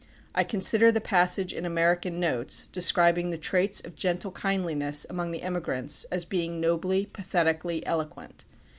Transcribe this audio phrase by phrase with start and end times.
[0.33, 5.43] I consider the passage in "American Notes" describing the traits of gentle kindliness among the
[5.43, 8.43] emigrants as being nobly, pathetically eloquent.